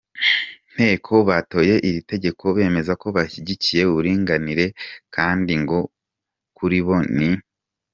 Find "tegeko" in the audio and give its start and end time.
2.11-2.43